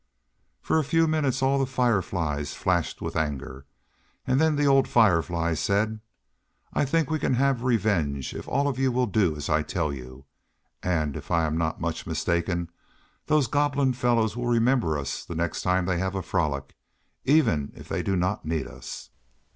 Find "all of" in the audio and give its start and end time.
8.47-8.79